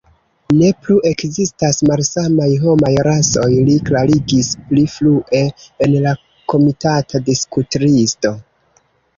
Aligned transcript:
Ne 0.59 0.69
plu 0.85 0.95
ekzistas 1.09 1.81
malsamaj 1.89 2.47
homaj 2.63 2.91
rasoj, 3.09 3.51
li 3.69 3.75
klarigis 3.91 4.49
pli 4.71 4.87
frue 4.97 5.43
en 5.43 5.95
la 6.07 6.15
komitata 6.55 7.23
diskutlisto. 7.29 8.35